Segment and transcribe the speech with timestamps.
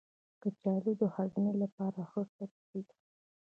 [0.41, 2.95] کچالو د هاضمې لپاره ښه سبزی دی.